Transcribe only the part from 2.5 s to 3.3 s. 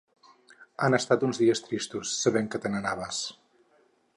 que te n’anaves.